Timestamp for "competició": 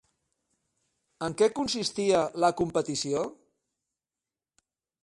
2.63-3.23